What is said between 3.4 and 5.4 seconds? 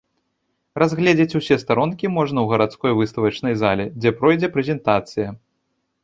зале, дзе пройдзе прэзентацыя.